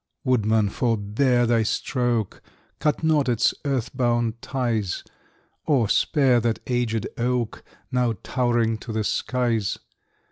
[0.23, 2.41] Woodman, forbear thy stroke!
[2.79, 5.03] Cut not its earth bound ties;
[5.67, 9.77] Oh, spare that aged oak, Now towering to the skies!